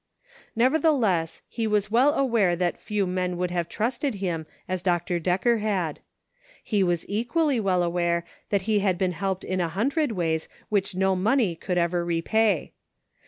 [0.55, 5.19] Nevertheless, he was well aware that few men would have trusted him as Dr.
[5.19, 5.99] Decker had.
[6.63, 10.95] He was equally well aware that he had been helped in a hundred ways which
[10.95, 12.73] no money would ever repay.